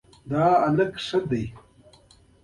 دا 0.29 0.45
هلک 0.63 0.93
ښه 1.05 1.19
ده 1.29 1.43